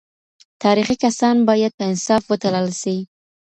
تاريخي 0.63 0.95
کسان 1.05 1.35
بايد 1.47 1.71
په 1.77 1.83
انصاف 1.91 2.23
وتلل 2.31 2.67
سي. 2.81 2.95